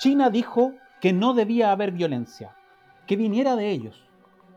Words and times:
China 0.00 0.30
dijo 0.30 0.72
que 0.98 1.12
no 1.12 1.34
debía 1.34 1.72
haber 1.72 1.92
violencia, 1.92 2.56
que 3.06 3.16
viniera 3.16 3.54
de 3.54 3.68
ellos. 3.68 4.02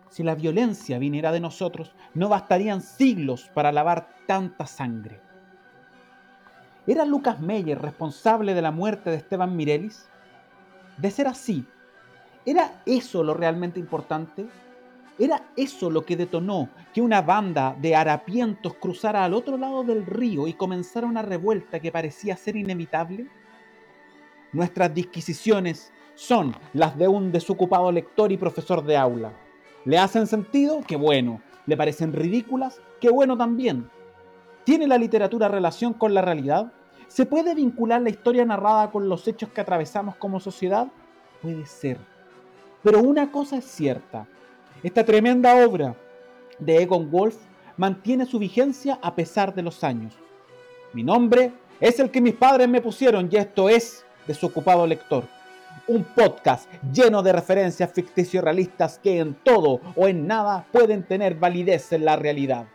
Si 0.08 0.24
la 0.24 0.36
violencia 0.36 0.98
viniera 1.00 1.34
de 1.34 1.42
nosotros, 1.42 1.94
no 2.14 2.30
bastarían 2.30 2.80
siglos 2.80 3.52
para 3.54 3.74
lavar 3.74 4.08
tanta 4.26 4.66
sangre. 4.66 5.20
¿Era 6.88 7.04
Lucas 7.04 7.42
Meyer 7.42 7.78
responsable 7.78 8.54
de 8.54 8.62
la 8.62 8.72
muerte 8.72 9.10
de 9.10 9.18
Esteban 9.18 9.54
Mirelis? 9.58 10.08
De 10.96 11.12
ser 11.12 11.28
así, 11.28 11.66
¿era 12.46 12.82
eso 12.86 13.22
lo 13.22 13.34
realmente 13.34 13.82
importante? 13.82 14.48
¿Era 15.20 15.44
eso 15.58 15.90
lo 15.90 16.06
que 16.06 16.16
detonó 16.16 16.70
que 16.94 17.02
una 17.02 17.22
banda 17.22 17.76
de 17.82 17.98
harapientos 17.98 18.76
cruzara 18.76 19.26
al 19.26 19.34
otro 19.34 19.58
lado 19.58 19.84
del 19.84 20.06
río 20.06 20.48
y 20.48 20.54
comenzara 20.54 21.06
una 21.06 21.22
revuelta 21.22 21.82
que 21.82 21.92
parecía 21.92 22.38
ser 22.38 22.56
inevitable? 22.56 23.28
Nuestras 24.54 24.94
disquisiciones 24.94 25.92
son 26.14 26.56
las 26.74 26.96
de 26.96 27.08
un 27.08 27.32
desocupado 27.32 27.92
lector 27.92 28.32
y 28.32 28.38
profesor 28.38 28.84
de 28.84 28.96
aula. 28.96 29.34
¿Le 29.84 29.98
hacen 29.98 30.28
sentido? 30.28 30.82
Qué 30.88 30.96
bueno. 30.96 31.42
¿Le 31.66 31.76
parecen 31.76 32.14
ridículas? 32.14 32.80
Qué 33.02 33.10
bueno 33.10 33.36
también. 33.36 33.90
¿Tiene 34.64 34.88
la 34.88 35.00
literatura 35.00 35.48
relación 35.48 35.94
con 35.94 36.14
la 36.14 36.22
realidad? 36.22 36.72
¿Se 37.08 37.26
puede 37.26 37.56
vincular 37.56 38.02
la 38.02 38.12
historia 38.12 38.46
narrada 38.46 38.92
con 38.92 39.10
los 39.10 39.28
hechos 39.28 39.50
que 39.50 39.62
atravesamos 39.62 40.16
como 40.18 40.40
sociedad? 40.40 40.88
Puede 41.42 41.66
ser. 41.66 41.98
Pero 42.84 43.02
una 43.02 43.32
cosa 43.32 43.58
es 43.58 43.66
cierta. 43.66 44.28
Esta 44.84 45.04
tremenda 45.04 45.66
obra 45.66 45.96
de 46.60 46.82
Egon 46.82 47.10
Wolf 47.10 47.38
mantiene 47.78 48.26
su 48.26 48.38
vigencia 48.38 49.00
a 49.02 49.16
pesar 49.16 49.54
de 49.56 49.64
los 49.64 49.84
años. 49.84 50.14
Mi 50.94 51.04
nombre 51.04 51.54
es 51.80 52.00
el 52.00 52.12
que 52.12 52.22
mis 52.22 52.36
padres 52.36 52.70
me 52.70 52.82
pusieron 52.82 53.28
y 53.32 53.36
esto 53.36 53.68
es 53.68 54.06
Desocupado 54.28 54.88
Lector 54.88 55.26
un 55.88 56.04
podcast 56.04 56.70
lleno 56.94 57.22
de 57.24 57.34
referencias 57.34 57.92
ficticios 57.92 58.44
realistas 58.44 59.00
que 59.00 59.20
en 59.20 59.34
todo 59.34 59.82
o 59.96 60.08
en 60.08 60.28
nada 60.28 60.66
pueden 60.72 61.04
tener 61.04 61.36
validez 61.36 61.92
en 61.92 62.06
la 62.06 62.16
realidad. 62.16 62.66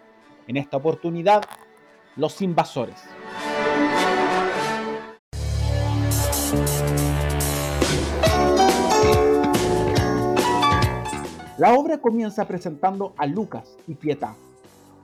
En 0.47 0.57
esta 0.57 0.77
oportunidad, 0.77 1.43
los 2.17 2.41
invasores. 2.43 3.03
La 11.57 11.75
obra 11.75 11.99
comienza 11.99 12.47
presentando 12.47 13.15
a 13.17 13.27
Lucas 13.27 13.77
y 13.89 13.95
Pietà, 13.95 14.35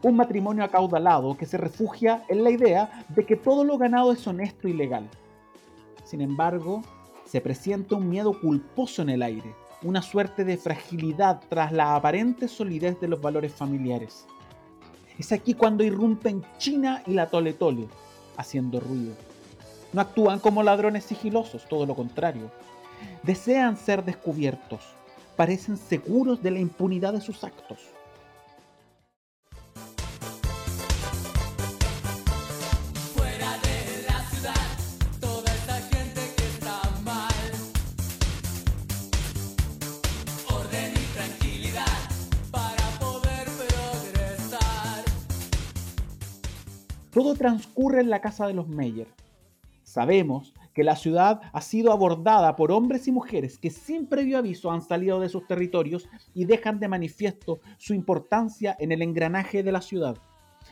un 0.03 0.17
matrimonio 0.17 0.63
acaudalado 0.63 1.37
que 1.37 1.47
se 1.47 1.57
refugia 1.57 2.23
en 2.29 2.45
la 2.45 2.51
idea 2.51 3.05
de 3.09 3.27
que 3.27 3.35
todo 3.35 3.65
lo 3.65 3.77
ganado 3.77 4.13
es 4.13 4.25
honesto 4.27 4.69
y 4.69 4.73
legal. 4.73 5.09
Sin 6.05 6.21
embargo, 6.21 6.83
se 7.25 7.41
presiente 7.41 7.95
un 7.95 8.09
miedo 8.09 8.39
culposo 8.39 9.03
en 9.03 9.11
el 9.11 9.23
aire, 9.23 9.55
una 9.83 10.03
suerte 10.03 10.45
de 10.45 10.57
fragilidad 10.57 11.41
tras 11.49 11.73
la 11.73 11.97
aparente 11.97 12.49
solidez 12.49 13.01
de 13.01 13.09
los 13.09 13.21
valores 13.21 13.53
familiares. 13.53 14.27
Es 15.19 15.33
aquí 15.33 15.55
cuando 15.55 15.85
irrumpen 15.85 16.45
China 16.59 17.03
y 17.07 17.15
la 17.15 17.29
Tole 17.29 17.53
Tole, 17.53 17.89
haciendo 18.37 18.81
ruido. 18.81 19.15
No 19.93 20.01
actúan 20.01 20.41
como 20.41 20.63
ladrones 20.63 21.05
sigilosos, 21.05 21.69
todo 21.69 21.87
lo 21.87 21.95
contrario. 21.95 22.51
Desean 23.23 23.77
ser 23.77 24.05
descubiertos, 24.05 24.81
parecen 25.37 25.77
seguros 25.77 26.43
de 26.43 26.51
la 26.51 26.59
impunidad 26.59 27.13
de 27.13 27.21
sus 27.21 27.45
actos. 27.45 27.79
Todo 47.15 47.37
transcurre 47.37 48.01
en 48.01 48.11
la 48.11 48.21
casa 48.21 48.45
de 48.49 48.55
los 48.55 48.67
Meyer. 48.67 49.07
Sabemos 49.85 50.53
que 50.75 50.83
la 50.83 50.97
ciudad 50.97 51.41
ha 51.53 51.61
sido 51.61 51.93
abordada 51.93 52.57
por 52.57 52.73
hombres 52.73 53.07
y 53.07 53.13
mujeres 53.13 53.57
que 53.57 53.71
sin 53.71 54.07
previo 54.07 54.37
aviso 54.37 54.73
han 54.73 54.83
salido 54.83 55.21
de 55.21 55.29
sus 55.29 55.47
territorios 55.47 56.09
y 56.35 56.45
dejan 56.45 56.81
de 56.81 56.89
manifiesto 56.89 57.61
su 57.79 57.95
importancia 57.95 58.77
en 58.81 58.91
el 58.91 59.01
engranaje 59.01 59.63
de 59.63 59.71
la 59.71 59.81
ciudad. 59.81 60.17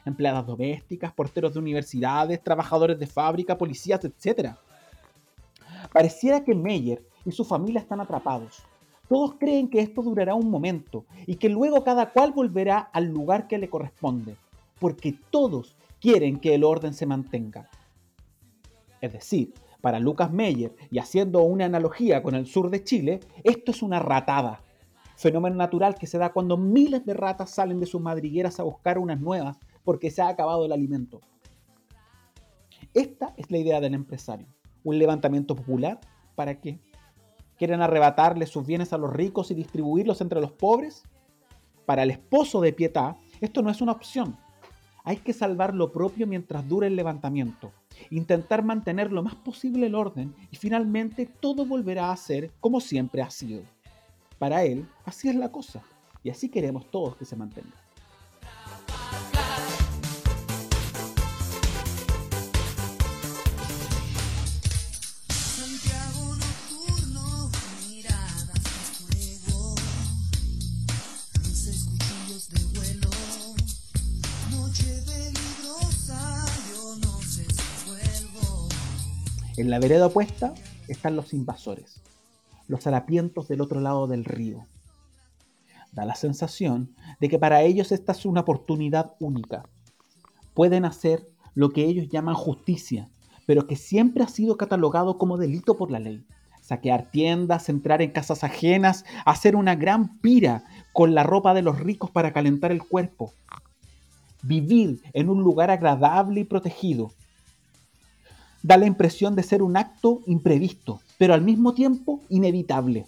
Empleadas 0.04 0.44
domésticas, 0.44 1.12
porteros 1.12 1.52
de 1.52 1.60
universidades, 1.60 2.42
trabajadores 2.42 2.98
de 2.98 3.06
fábrica, 3.06 3.56
policías, 3.56 4.00
etc. 4.04 4.56
Pareciera 5.92 6.42
que 6.42 6.56
Meyer 6.56 7.06
y 7.24 7.30
su 7.30 7.44
familia 7.44 7.82
están 7.82 8.00
atrapados. 8.00 8.64
Todos 9.08 9.34
creen 9.38 9.70
que 9.70 9.78
esto 9.78 10.02
durará 10.02 10.34
un 10.34 10.50
momento 10.50 11.04
y 11.24 11.36
que 11.36 11.48
luego 11.48 11.84
cada 11.84 12.10
cual 12.10 12.32
volverá 12.32 12.78
al 12.78 13.04
lugar 13.04 13.46
que 13.46 13.58
le 13.58 13.70
corresponde, 13.70 14.34
porque 14.80 15.14
todos 15.30 15.76
quieren 16.02 16.40
que 16.40 16.54
el 16.56 16.64
orden 16.64 16.92
se 16.92 17.06
mantenga. 17.06 17.70
Es 19.00 19.12
decir, 19.12 19.54
para 19.80 20.00
Lucas 20.00 20.32
Meyer, 20.32 20.74
y 20.90 20.98
haciendo 20.98 21.42
una 21.42 21.66
analogía 21.66 22.24
con 22.24 22.34
el 22.34 22.46
sur 22.46 22.70
de 22.70 22.82
Chile, 22.82 23.20
esto 23.44 23.70
es 23.70 23.82
una 23.82 24.00
ratada, 24.00 24.62
fenómeno 25.16 25.54
natural 25.54 25.94
que 25.94 26.08
se 26.08 26.18
da 26.18 26.32
cuando 26.32 26.56
miles 26.56 27.06
de 27.06 27.14
ratas 27.14 27.50
salen 27.50 27.78
de 27.78 27.86
sus 27.86 28.00
madrigueras 28.00 28.58
a 28.58 28.64
buscar 28.64 28.98
unas 28.98 29.20
nuevas 29.20 29.56
porque 29.84 30.10
se 30.10 30.22
ha 30.22 30.28
acabado 30.28 30.66
el 30.66 30.72
alimento. 30.72 31.20
Esta 32.92 33.32
es 33.36 33.48
la 33.52 33.58
idea 33.58 33.80
del 33.80 33.94
empresario. 33.94 34.48
Un 34.82 34.98
levantamiento 34.98 35.54
popular, 35.54 36.00
¿para 36.34 36.60
qué? 36.60 36.80
¿Quieren 37.56 37.80
arrebatarle 37.80 38.46
sus 38.46 38.66
bienes 38.66 38.92
a 38.92 38.98
los 38.98 39.12
ricos 39.12 39.52
y 39.52 39.54
distribuirlos 39.54 40.20
entre 40.20 40.40
los 40.40 40.50
pobres? 40.50 41.04
Para 41.86 42.02
el 42.02 42.10
esposo 42.10 42.60
de 42.60 42.74
Pietà, 42.74 43.16
esto 43.40 43.62
no 43.62 43.70
es 43.70 43.80
una 43.80 43.92
opción, 43.92 44.36
hay 45.04 45.16
que 45.18 45.32
salvar 45.32 45.74
lo 45.74 45.92
propio 45.92 46.26
mientras 46.26 46.68
dure 46.68 46.86
el 46.86 46.96
levantamiento, 46.96 47.72
intentar 48.10 48.64
mantener 48.64 49.12
lo 49.12 49.22
más 49.22 49.34
posible 49.34 49.86
el 49.86 49.94
orden 49.94 50.34
y 50.50 50.56
finalmente 50.56 51.26
todo 51.26 51.66
volverá 51.66 52.10
a 52.10 52.16
ser 52.16 52.50
como 52.60 52.80
siempre 52.80 53.22
ha 53.22 53.30
sido. 53.30 53.62
Para 54.38 54.64
él, 54.64 54.88
así 55.04 55.28
es 55.28 55.34
la 55.34 55.50
cosa 55.50 55.82
y 56.22 56.30
así 56.30 56.48
queremos 56.48 56.90
todos 56.90 57.16
que 57.16 57.24
se 57.24 57.36
mantenga. 57.36 57.81
En 79.62 79.70
la 79.70 79.78
vereda 79.78 80.06
opuesta 80.06 80.54
están 80.88 81.14
los 81.14 81.32
invasores, 81.32 82.02
los 82.66 82.84
harapientos 82.88 83.46
del 83.46 83.60
otro 83.60 83.80
lado 83.80 84.08
del 84.08 84.24
río. 84.24 84.66
Da 85.92 86.04
la 86.04 86.16
sensación 86.16 86.96
de 87.20 87.28
que 87.28 87.38
para 87.38 87.62
ellos 87.62 87.92
esta 87.92 88.10
es 88.10 88.26
una 88.26 88.40
oportunidad 88.40 89.12
única. 89.20 89.62
Pueden 90.52 90.84
hacer 90.84 91.28
lo 91.54 91.70
que 91.70 91.84
ellos 91.84 92.08
llaman 92.08 92.34
justicia, 92.34 93.08
pero 93.46 93.68
que 93.68 93.76
siempre 93.76 94.24
ha 94.24 94.26
sido 94.26 94.56
catalogado 94.56 95.16
como 95.16 95.38
delito 95.38 95.76
por 95.76 95.92
la 95.92 96.00
ley. 96.00 96.26
Saquear 96.60 97.12
tiendas, 97.12 97.68
entrar 97.68 98.02
en 98.02 98.10
casas 98.10 98.42
ajenas, 98.42 99.04
hacer 99.24 99.54
una 99.54 99.76
gran 99.76 100.18
pira 100.18 100.64
con 100.92 101.14
la 101.14 101.22
ropa 101.22 101.54
de 101.54 101.62
los 101.62 101.78
ricos 101.78 102.10
para 102.10 102.32
calentar 102.32 102.72
el 102.72 102.82
cuerpo. 102.82 103.32
Vivir 104.42 105.02
en 105.12 105.28
un 105.28 105.44
lugar 105.44 105.70
agradable 105.70 106.40
y 106.40 106.44
protegido, 106.44 107.12
da 108.62 108.76
la 108.76 108.86
impresión 108.86 109.34
de 109.34 109.42
ser 109.42 109.62
un 109.62 109.76
acto 109.76 110.20
imprevisto, 110.26 111.00
pero 111.18 111.34
al 111.34 111.42
mismo 111.42 111.74
tiempo 111.74 112.22
inevitable. 112.28 113.06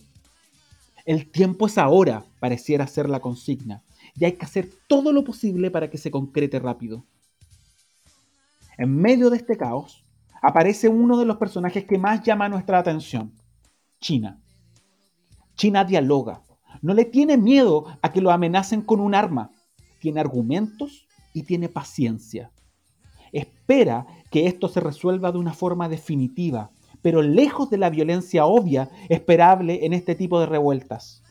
El 1.05 1.31
tiempo 1.31 1.67
es 1.67 1.79
ahora, 1.79 2.25
pareciera 2.41 2.87
ser 2.87 3.09
la 3.09 3.21
consigna, 3.21 3.83
y 4.17 4.25
hay 4.25 4.33
que 4.33 4.45
hacer 4.45 4.71
todo 4.89 5.13
lo 5.13 5.25
posible 5.25 5.71
para 5.71 5.91
que 5.91 5.99
se 5.99 6.11
concrete 6.11 6.59
rápido. 6.59 7.05
En 8.77 8.97
medio 8.97 9.31
de 9.31 9.37
este 9.37 9.57
caos, 9.57 10.05
aparece 10.43 10.89
uno 10.89 11.17
de 11.17 11.25
los 11.25 11.37
personajes 11.37 11.85
que 11.85 11.99
más 11.99 12.23
llama 12.23 12.49
nuestra 12.49 12.79
atención, 12.79 13.33
China. 14.01 14.41
China 15.57 15.85
dialoga, 15.85 16.43
no 16.83 16.95
le 16.95 17.05
tiene 17.05 17.37
miedo 17.37 17.87
a 18.03 18.13
que 18.13 18.21
lo 18.21 18.33
amenacen 18.33 18.83
con 18.83 19.01
un 19.01 19.15
arma, 19.15 19.53
tiene 20.01 20.21
argumentos 20.21 21.07
y 21.33 21.45
tiene 21.45 21.69
paciencia 21.69 22.51
espera 23.35 24.07
que 24.31 24.47
esto 24.47 24.69
se 24.69 24.81
resuelva 24.81 25.33
de 25.33 25.39
una 25.39 25.53
forma 25.53 25.89
definitiva, 25.89 26.71
pero 27.03 27.21
lejos 27.21 27.69
de 27.69 27.77
la 27.77 27.91
violencia 27.91 28.47
obvia 28.47 28.89
esperable 29.09 29.85
en 29.85 29.93
este 29.93 30.15
tipo 30.15 30.41
de 30.41 30.47
revueltas. 30.47 31.23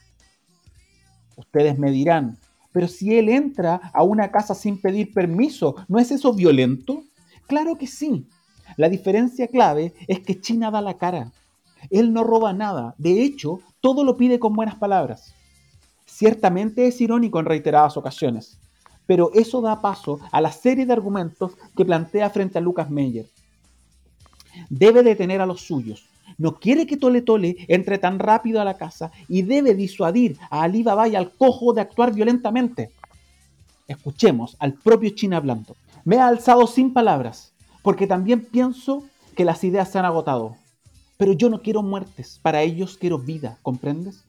Ustedes 1.36 1.80
me 1.80 1.90
dirán, 1.90 2.38
pero 2.72 2.88
si 2.88 3.18
él 3.18 3.30
entra 3.30 3.92
a 3.94 4.04
una 4.04 4.32
casa 4.32 4.54
sin 4.54 4.80
pedir 4.80 5.14
permiso, 5.14 5.76
¿no 5.88 5.98
es 6.00 6.12
eso 6.12 6.34
violento? 6.34 7.04
Claro 7.48 7.78
que 7.78 7.88
sí. 7.88 8.28
La 8.78 8.90
diferencia 8.90 9.48
clave 9.48 9.94
es 10.08 10.20
que 10.20 10.40
China 10.40 10.72
da 10.72 10.82
la 10.82 10.98
cara. 10.98 11.32
Él 11.90 12.14
no 12.14 12.24
roba 12.24 12.54
nada, 12.54 12.96
de 12.98 13.24
hecho, 13.24 13.60
todo 13.82 14.04
lo 14.04 14.16
pide 14.16 14.40
con 14.40 14.54
buenas 14.54 14.76
palabras. 14.76 15.34
Ciertamente 16.06 16.88
es 16.88 17.02
irónico 17.02 17.40
en 17.40 17.46
reiteradas 17.46 17.98
ocasiones, 17.98 18.60
pero 19.06 19.32
eso 19.34 19.62
da 19.62 19.82
paso 19.82 20.20
a 20.32 20.42
la 20.42 20.52
serie 20.52 20.86
de 20.86 20.94
argumentos 20.94 21.54
que 21.76 21.86
plantea 21.86 22.30
frente 22.30 22.58
a 22.58 22.62
Lucas 22.62 22.90
Meyer. 22.90 23.28
Debe 24.70 25.04
detener 25.04 25.42
a 25.42 25.46
los 25.46 25.62
suyos, 25.62 26.08
no 26.38 26.56
quiere 26.56 26.88
que 26.88 26.98
Tole 26.98 27.22
Tole 27.22 27.58
entre 27.68 27.98
tan 27.98 28.20
rápido 28.20 28.62
a 28.62 28.66
la 28.66 28.78
casa 28.78 29.12
y 29.28 29.44
debe 29.44 29.76
disuadir 29.76 30.38
a 30.50 30.64
Ali 30.64 30.84
Baba 30.84 31.08
y 31.08 31.16
al 31.16 31.32
cojo 31.32 31.74
de 31.74 31.82
actuar 31.82 32.14
violentamente. 32.14 32.92
Escuchemos 33.88 34.56
al 34.60 34.74
propio 34.74 35.12
China 35.12 35.38
hablando. 35.38 35.76
Me 36.06 36.18
ha 36.18 36.28
alzado 36.28 36.68
sin 36.68 36.94
palabras, 36.94 37.54
porque 37.82 38.08
también 38.08 38.46
pienso 38.46 39.04
que 39.36 39.46
las 39.46 39.64
ideas 39.64 39.92
se 39.92 40.00
han 40.00 40.06
agotado. 40.06 40.56
Pero 41.18 41.34
yo 41.34 41.50
no 41.50 41.62
quiero 41.62 41.84
muertes, 41.84 42.40
para 42.42 42.62
ellos 42.62 42.98
quiero 42.98 43.20
vida, 43.20 43.58
¿comprendes? 43.62 44.26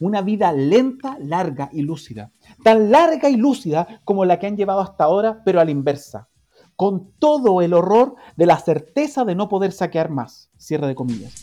Una 0.00 0.22
vida 0.22 0.50
lenta, 0.52 1.18
larga 1.20 1.68
y 1.72 1.82
lúcida. 1.82 2.32
Tan 2.64 2.90
larga 2.90 3.28
y 3.28 3.36
lúcida 3.36 4.00
como 4.04 4.24
la 4.24 4.38
que 4.38 4.46
han 4.46 4.56
llevado 4.56 4.80
hasta 4.80 5.04
ahora, 5.04 5.42
pero 5.44 5.60
a 5.60 5.64
la 5.66 5.70
inversa. 5.70 6.28
Con 6.74 7.12
todo 7.18 7.60
el 7.60 7.74
horror 7.74 8.16
de 8.34 8.46
la 8.46 8.58
certeza 8.58 9.26
de 9.26 9.34
no 9.34 9.50
poder 9.50 9.72
saquear 9.72 10.08
más. 10.08 10.50
Cierre 10.56 10.86
de 10.86 10.94
comillas. 10.94 11.34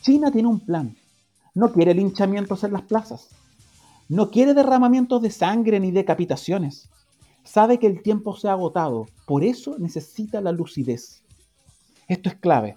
China 0.00 0.30
tiene 0.30 0.48
un 0.48 0.60
plan. 0.60 0.96
No 1.56 1.72
quiere 1.72 1.94
linchamientos 1.94 2.64
en 2.64 2.74
las 2.74 2.82
plazas. 2.82 3.30
No 4.10 4.30
quiere 4.30 4.52
derramamientos 4.52 5.22
de 5.22 5.30
sangre 5.30 5.80
ni 5.80 5.90
decapitaciones. 5.90 6.90
Sabe 7.44 7.78
que 7.78 7.86
el 7.86 8.02
tiempo 8.02 8.36
se 8.36 8.48
ha 8.48 8.52
agotado. 8.52 9.06
Por 9.26 9.42
eso 9.42 9.76
necesita 9.78 10.42
la 10.42 10.52
lucidez. 10.52 11.22
Esto 12.08 12.28
es 12.28 12.34
clave. 12.34 12.76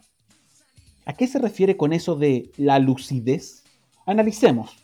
¿A 1.06 1.12
qué 1.12 1.28
se 1.28 1.40
refiere 1.40 1.76
con 1.76 1.92
eso 1.92 2.16
de 2.16 2.54
la 2.56 2.80
lucidez? 2.80 3.66
Analicemos. 4.06 4.78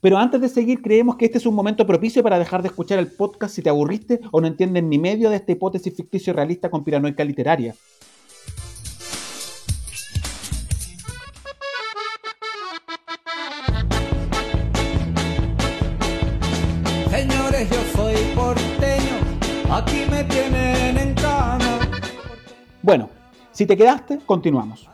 Pero 0.00 0.16
antes 0.16 0.40
de 0.40 0.48
seguir, 0.48 0.80
creemos 0.80 1.16
que 1.16 1.24
este 1.24 1.38
es 1.38 1.46
un 1.46 1.56
momento 1.56 1.84
propicio 1.88 2.22
para 2.22 2.38
dejar 2.38 2.62
de 2.62 2.68
escuchar 2.68 3.00
el 3.00 3.10
podcast 3.10 3.56
si 3.56 3.60
te 3.60 3.70
aburriste 3.70 4.20
o 4.30 4.40
no 4.40 4.46
entiendes 4.46 4.84
ni 4.84 5.00
medio 5.00 5.30
de 5.30 5.36
esta 5.36 5.50
hipótesis 5.50 5.96
ficticio 5.96 6.32
realista 6.32 6.70
con 6.70 6.84
piranoica 6.84 7.24
literaria. 7.24 7.74
Aquí 19.72 20.04
me 20.10 20.24
tienen 20.24 20.98
en 20.98 21.14
cama. 21.14 21.78
Bueno, 22.82 23.08
si 23.52 23.66
te 23.66 23.76
quedaste, 23.76 24.18
continuamos. 24.26 24.88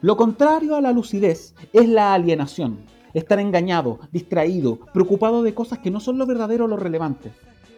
Lo 0.00 0.16
contrario 0.16 0.76
a 0.76 0.80
la 0.80 0.92
lucidez 0.92 1.54
es 1.72 1.88
la 1.88 2.14
alienación, 2.14 2.78
estar 3.14 3.38
engañado, 3.38 3.98
distraído, 4.12 4.78
preocupado 4.92 5.42
de 5.42 5.54
cosas 5.54 5.78
que 5.78 5.90
no 5.90 6.00
son 6.00 6.18
lo 6.18 6.26
verdadero 6.26 6.66
o 6.66 6.68
lo 6.68 6.76
relevante. 6.76 7.32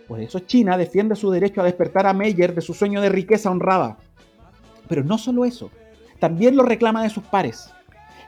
Por 0.08 0.20
eso 0.20 0.40
China 0.40 0.76
defiende 0.76 1.14
su 1.14 1.30
derecho 1.30 1.60
a 1.60 1.64
despertar 1.64 2.06
a 2.06 2.12
Meyer 2.12 2.54
de 2.54 2.60
su 2.60 2.74
sueño 2.74 3.00
de 3.00 3.08
riqueza 3.08 3.50
honrada. 3.50 3.98
Pero 4.88 5.04
no 5.04 5.16
solo 5.16 5.44
eso, 5.44 5.70
también 6.18 6.56
lo 6.56 6.64
reclama 6.64 7.02
de 7.02 7.10
sus 7.10 7.24
pares. 7.24 7.70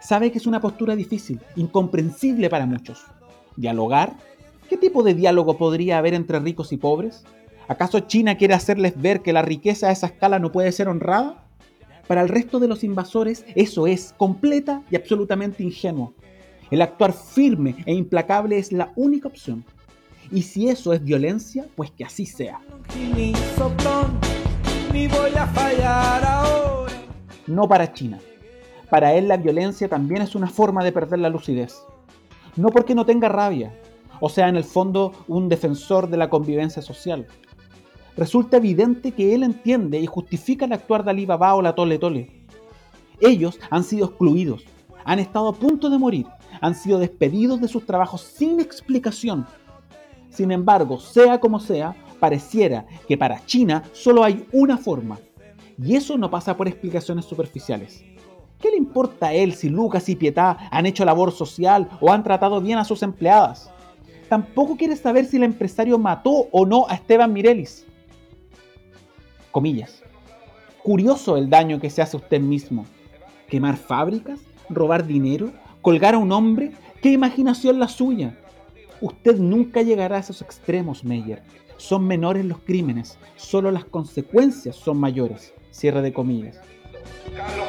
Sabe 0.00 0.30
que 0.30 0.38
es 0.38 0.46
una 0.46 0.60
postura 0.60 0.96
difícil, 0.96 1.40
incomprensible 1.56 2.48
para 2.48 2.66
muchos. 2.66 3.04
¿Dialogar? 3.56 4.14
¿Qué 4.72 4.78
tipo 4.78 5.02
de 5.02 5.12
diálogo 5.12 5.58
podría 5.58 5.98
haber 5.98 6.14
entre 6.14 6.40
ricos 6.40 6.72
y 6.72 6.78
pobres? 6.78 7.24
¿Acaso 7.68 8.00
China 8.00 8.38
quiere 8.38 8.54
hacerles 8.54 8.98
ver 8.98 9.20
que 9.20 9.34
la 9.34 9.42
riqueza 9.42 9.88
a 9.88 9.92
esa 9.92 10.06
escala 10.06 10.38
no 10.38 10.50
puede 10.50 10.72
ser 10.72 10.88
honrada? 10.88 11.44
Para 12.06 12.22
el 12.22 12.30
resto 12.30 12.58
de 12.58 12.68
los 12.68 12.82
invasores 12.82 13.44
eso 13.54 13.86
es 13.86 14.14
completa 14.16 14.80
y 14.90 14.96
absolutamente 14.96 15.62
ingenuo. 15.62 16.14
El 16.70 16.80
actuar 16.80 17.12
firme 17.12 17.76
e 17.84 17.92
implacable 17.92 18.56
es 18.56 18.72
la 18.72 18.94
única 18.96 19.28
opción. 19.28 19.62
Y 20.30 20.40
si 20.40 20.70
eso 20.70 20.94
es 20.94 21.04
violencia, 21.04 21.66
pues 21.76 21.90
que 21.90 22.06
así 22.06 22.24
sea. 22.24 22.58
No 27.46 27.68
para 27.68 27.92
China. 27.92 28.20
Para 28.88 29.12
él 29.12 29.28
la 29.28 29.36
violencia 29.36 29.86
también 29.86 30.22
es 30.22 30.34
una 30.34 30.48
forma 30.48 30.82
de 30.82 30.92
perder 30.92 31.18
la 31.18 31.28
lucidez. 31.28 31.76
No 32.56 32.70
porque 32.70 32.94
no 32.94 33.04
tenga 33.04 33.28
rabia, 33.28 33.74
o 34.24 34.28
sea, 34.28 34.48
en 34.48 34.56
el 34.56 34.62
fondo 34.62 35.12
un 35.26 35.48
defensor 35.48 36.08
de 36.08 36.16
la 36.16 36.30
convivencia 36.30 36.80
social, 36.80 37.26
resulta 38.16 38.58
evidente 38.58 39.10
que 39.10 39.34
él 39.34 39.42
entiende 39.42 39.98
y 39.98 40.06
justifica 40.06 40.64
el 40.64 40.72
actuar 40.72 41.02
de 41.02 41.10
Ali 41.10 41.26
Baba 41.26 41.56
o 41.56 41.60
la 41.60 41.74
Tole 41.74 41.98
Tole. 41.98 42.30
Ellos 43.20 43.58
han 43.68 43.82
sido 43.82 44.06
excluidos, 44.06 44.64
han 45.04 45.18
estado 45.18 45.48
a 45.48 45.54
punto 45.54 45.90
de 45.90 45.98
morir, 45.98 46.26
han 46.60 46.76
sido 46.76 47.00
despedidos 47.00 47.60
de 47.60 47.66
sus 47.66 47.84
trabajos 47.84 48.20
sin 48.20 48.60
explicación. 48.60 49.44
Sin 50.30 50.52
embargo, 50.52 51.00
sea 51.00 51.40
como 51.40 51.58
sea, 51.58 51.96
pareciera 52.20 52.86
que 53.08 53.18
para 53.18 53.44
China 53.44 53.82
solo 53.92 54.22
hay 54.22 54.46
una 54.52 54.78
forma, 54.78 55.18
y 55.82 55.96
eso 55.96 56.16
no 56.16 56.30
pasa 56.30 56.56
por 56.56 56.68
explicaciones 56.68 57.24
superficiales. 57.24 58.04
¿Qué 58.60 58.70
le 58.70 58.76
importa 58.76 59.26
a 59.26 59.32
él 59.32 59.54
si 59.54 59.68
Lucas 59.68 60.08
y 60.08 60.14
Pietá 60.14 60.68
han 60.70 60.86
hecho 60.86 61.04
labor 61.04 61.32
social 61.32 61.88
o 62.00 62.12
han 62.12 62.22
tratado 62.22 62.60
bien 62.60 62.78
a 62.78 62.84
sus 62.84 63.02
empleadas? 63.02 63.68
Tampoco 64.32 64.78
quiere 64.78 64.96
saber 64.96 65.26
si 65.26 65.36
el 65.36 65.42
empresario 65.42 65.98
mató 65.98 66.48
o 66.52 66.64
no 66.64 66.88
a 66.88 66.94
Esteban 66.94 67.34
Mirelis 67.34 67.84
comillas. 69.50 70.02
Curioso 70.82 71.36
el 71.36 71.50
daño 71.50 71.78
que 71.78 71.90
se 71.90 72.00
hace 72.00 72.16
a 72.16 72.20
usted 72.20 72.40
mismo. 72.40 72.86
Quemar 73.46 73.76
fábricas, 73.76 74.40
robar 74.70 75.06
dinero, 75.06 75.52
colgar 75.82 76.14
a 76.14 76.18
un 76.18 76.32
hombre, 76.32 76.72
qué 77.02 77.12
imaginación 77.12 77.78
la 77.78 77.88
suya. 77.88 78.34
Usted 79.02 79.36
nunca 79.36 79.82
llegará 79.82 80.16
a 80.16 80.20
esos 80.20 80.40
extremos, 80.40 81.04
Meyer. 81.04 81.42
Son 81.76 82.06
menores 82.06 82.46
los 82.46 82.60
crímenes, 82.60 83.18
solo 83.36 83.70
las 83.70 83.84
consecuencias 83.84 84.76
son 84.76 84.96
mayores. 84.96 85.52
Cierre 85.72 86.00
de 86.00 86.14
comillas. 86.14 86.58
Carlos 87.36 87.68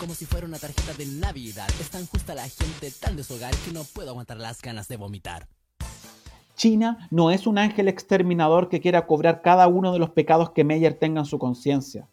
como 0.00 0.14
si 0.14 0.26
fuera 0.26 0.46
una 0.46 0.58
tarjeta 0.58 0.92
de 0.94 1.06
Navidad. 1.06 1.68
Es 1.80 1.90
tan 1.90 2.06
justa 2.06 2.34
la 2.34 2.48
gente, 2.48 2.90
tan 2.90 3.16
deshogar 3.16 3.54
que 3.64 3.72
no 3.72 3.84
puedo 3.84 4.10
aguantar 4.10 4.38
las 4.38 4.60
ganas 4.62 4.88
de 4.88 4.96
vomitar. 4.96 5.46
China 6.54 7.08
no 7.10 7.30
es 7.30 7.46
un 7.46 7.58
ángel 7.58 7.88
exterminador 7.88 8.68
que 8.68 8.80
quiera 8.80 9.06
cobrar 9.06 9.42
cada 9.42 9.68
uno 9.68 9.92
de 9.92 9.98
los 9.98 10.10
pecados 10.10 10.50
que 10.50 10.64
Meyer 10.64 10.94
tenga 10.94 11.20
en 11.20 11.26
su 11.26 11.38
conciencia. 11.38 12.06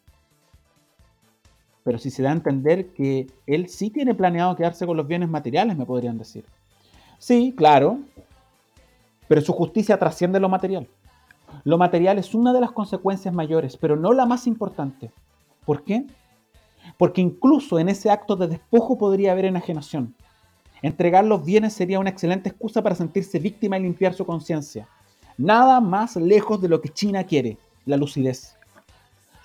Pero 1.83 1.97
si 1.97 2.11
se 2.11 2.23
da 2.23 2.29
a 2.29 2.33
entender 2.33 2.93
que 2.93 3.27
él 3.47 3.69
sí 3.69 3.89
tiene 3.89 4.13
planeado 4.13 4.55
quedarse 4.55 4.85
con 4.85 4.97
los 4.97 5.07
bienes 5.07 5.29
materiales, 5.29 5.77
me 5.77 5.85
podrían 5.85 6.17
decir. 6.17 6.45
Sí, 7.17 7.53
claro, 7.57 7.99
pero 9.27 9.41
su 9.41 9.53
justicia 9.53 9.97
trasciende 9.97 10.39
lo 10.39 10.49
material. 10.49 10.87
Lo 11.63 11.77
material 11.77 12.19
es 12.19 12.35
una 12.35 12.53
de 12.53 12.61
las 12.61 12.71
consecuencias 12.71 13.33
mayores, 13.33 13.77
pero 13.77 13.95
no 13.95 14.13
la 14.13 14.25
más 14.25 14.45
importante. 14.45 15.11
¿Por 15.65 15.83
qué? 15.83 16.05
Porque 16.97 17.21
incluso 17.21 17.79
en 17.79 17.89
ese 17.89 18.09
acto 18.09 18.35
de 18.35 18.47
despojo 18.47 18.97
podría 18.97 19.31
haber 19.31 19.45
enajenación. 19.45 20.15
Entregar 20.81 21.25
los 21.25 21.43
bienes 21.43 21.73
sería 21.73 21.99
una 21.99 22.09
excelente 22.09 22.49
excusa 22.49 22.81
para 22.81 22.95
sentirse 22.95 23.39
víctima 23.39 23.77
y 23.77 23.83
limpiar 23.83 24.13
su 24.13 24.25
conciencia. 24.25 24.87
Nada 25.37 25.81
más 25.81 26.15
lejos 26.15 26.61
de 26.61 26.69
lo 26.69 26.81
que 26.81 26.89
China 26.89 27.23
quiere, 27.23 27.57
la 27.85 27.97
lucidez. 27.97 28.55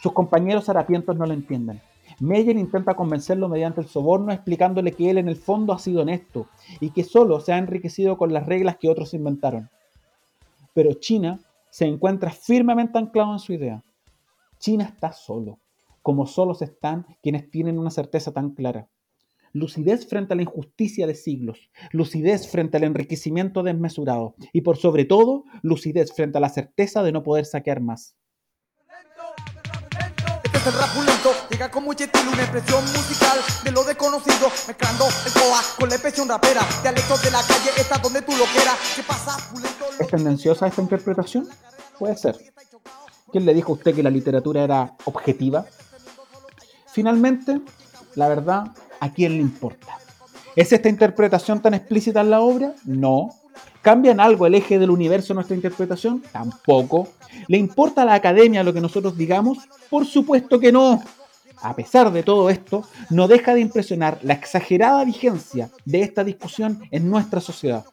Sus 0.02 0.12
compañeros 0.12 0.68
harapientos 0.68 1.16
no 1.16 1.26
lo 1.26 1.32
entienden. 1.32 1.80
Meyer 2.20 2.56
intenta 2.56 2.94
convencerlo 2.94 3.48
mediante 3.48 3.80
el 3.80 3.88
soborno 3.88 4.32
explicándole 4.32 4.92
que 4.92 5.10
él 5.10 5.18
en 5.18 5.28
el 5.28 5.36
fondo 5.36 5.72
ha 5.72 5.78
sido 5.78 6.02
honesto 6.02 6.46
y 6.78 6.90
que 6.90 7.02
solo 7.02 7.40
se 7.40 7.52
ha 7.52 7.58
enriquecido 7.58 8.18
con 8.18 8.32
las 8.32 8.46
reglas 8.46 8.76
que 8.76 8.90
otros 8.90 9.14
inventaron. 9.14 9.70
Pero 10.74 10.92
China 10.94 11.40
se 11.70 11.86
encuentra 11.86 12.30
firmemente 12.30 12.98
anclado 12.98 13.32
en 13.32 13.38
su 13.38 13.52
idea. 13.54 13.82
China 14.58 14.84
está 14.84 15.12
solo 15.12 15.58
como 16.02 16.26
solos 16.26 16.62
están 16.62 17.06
quienes 17.22 17.50
tienen 17.50 17.78
una 17.78 17.90
certeza 17.90 18.32
tan 18.32 18.50
clara. 18.50 18.88
Lucidez 19.52 20.06
frente 20.06 20.32
a 20.32 20.36
la 20.36 20.42
injusticia 20.42 21.06
de 21.08 21.14
siglos, 21.14 21.70
lucidez 21.90 22.48
frente 22.48 22.76
al 22.76 22.84
enriquecimiento 22.84 23.64
desmesurado 23.64 24.36
y 24.52 24.60
por 24.60 24.76
sobre 24.76 25.04
todo, 25.04 25.44
lucidez 25.62 26.12
frente 26.12 26.38
a 26.38 26.40
la 26.40 26.50
certeza 26.50 27.02
de 27.02 27.10
no 27.10 27.24
poder 27.24 27.46
saquear 27.46 27.80
más. 27.80 28.16
Este 30.44 30.58
es 30.58 30.66
el 30.66 30.72
rap 30.74 30.90
llega 31.50 31.70
con 31.70 31.84
mucho 31.84 32.04
estilo, 32.04 32.30
una 32.30 32.42
expresión 32.42 32.84
musical 32.84 33.38
de 33.64 33.70
lo 33.72 33.82
desconocido, 33.82 34.48
mezclando 34.68 35.06
el 35.26 35.32
coa 35.32 35.60
con 35.78 35.88
la 35.88 35.94
expresión 35.96 36.28
rapera, 36.28 36.60
de 36.82 36.92
la 37.30 37.42
calle, 37.42 37.70
está 37.76 37.98
donde 37.98 38.22
tú 38.22 38.32
lo 38.32 38.44
quieras, 38.44 38.76
¿qué 38.94 39.02
pasa? 39.02 39.36
¿Es 39.98 40.06
tendenciosa 40.06 40.66
esta 40.68 40.80
interpretación? 40.80 41.48
Puede 41.98 42.16
ser. 42.16 42.36
¿Quién 43.32 43.46
le 43.46 43.54
dijo 43.54 43.72
a 43.72 43.76
usted 43.76 43.94
que 43.94 44.02
la 44.02 44.10
literatura 44.10 44.62
era 44.62 44.96
objetiva? 45.04 45.66
Finalmente, 46.92 47.60
la 48.14 48.28
verdad, 48.28 48.72
¿a 49.00 49.12
quién 49.12 49.32
le 49.32 49.38
importa? 49.38 49.98
¿Es 50.56 50.72
esta 50.72 50.88
interpretación 50.88 51.60
tan 51.60 51.74
explícita 51.74 52.20
en 52.20 52.30
la 52.30 52.40
obra? 52.40 52.74
No. 52.84 53.30
¿Cambia 53.82 54.12
en 54.12 54.20
algo 54.20 54.46
el 54.46 54.54
eje 54.54 54.78
del 54.78 54.90
universo 54.90 55.32
nuestra 55.32 55.56
interpretación? 55.56 56.22
Tampoco. 56.32 57.08
¿Le 57.46 57.56
importa 57.56 58.02
a 58.02 58.04
la 58.04 58.14
academia 58.14 58.64
lo 58.64 58.74
que 58.74 58.80
nosotros 58.80 59.16
digamos? 59.16 59.58
Por 59.88 60.04
supuesto 60.04 60.58
que 60.58 60.72
no. 60.72 61.02
A 61.62 61.76
pesar 61.76 62.10
de 62.12 62.22
todo 62.22 62.50
esto, 62.50 62.84
no 63.10 63.28
deja 63.28 63.54
de 63.54 63.60
impresionar 63.60 64.18
la 64.22 64.34
exagerada 64.34 65.04
vigencia 65.04 65.70
de 65.84 66.02
esta 66.02 66.24
discusión 66.24 66.82
en 66.90 67.08
nuestra 67.08 67.40
sociedad. 67.40 67.84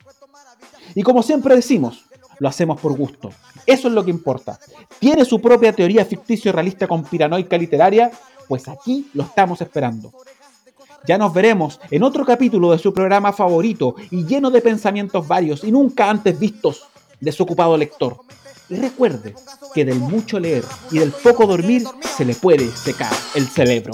Y 0.95 1.03
como 1.03 1.21
siempre 1.21 1.55
decimos, 1.55 2.05
lo 2.39 2.47
hacemos 2.47 2.79
por 2.79 2.97
gusto. 2.97 3.31
Eso 3.65 3.87
es 3.87 3.93
lo 3.93 4.03
que 4.03 4.11
importa. 4.11 4.59
¿Tiene 4.99 5.25
su 5.25 5.41
propia 5.41 5.73
teoría 5.73 6.05
ficticio 6.05 6.51
realista 6.51 6.87
con 6.87 7.03
piranoica 7.03 7.57
literaria? 7.57 8.11
Pues 8.47 8.67
aquí 8.67 9.09
lo 9.13 9.23
estamos 9.23 9.61
esperando. 9.61 10.13
Ya 11.05 11.17
nos 11.17 11.33
veremos 11.33 11.79
en 11.91 12.03
otro 12.03 12.25
capítulo 12.25 12.71
de 12.71 12.79
su 12.79 12.93
programa 12.93 13.31
favorito 13.31 13.95
y 14.11 14.25
lleno 14.25 14.49
de 14.49 14.61
pensamientos 14.61 15.27
varios 15.27 15.63
y 15.63 15.71
nunca 15.71 16.09
antes 16.09 16.37
vistos 16.37 16.83
de 17.19 17.31
su 17.31 17.43
ocupado 17.43 17.77
lector. 17.77 18.17
Y 18.69 18.75
recuerde 18.75 19.33
que 19.73 19.85
del 19.85 19.99
mucho 19.99 20.39
leer 20.39 20.65
y 20.91 20.99
del 20.99 21.11
poco 21.11 21.45
dormir 21.45 21.83
se 22.17 22.25
le 22.25 22.35
puede 22.35 22.69
secar 22.71 23.13
el 23.35 23.47
cerebro. 23.47 23.93